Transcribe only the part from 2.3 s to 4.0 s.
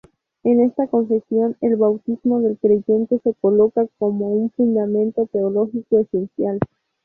del creyente se coloca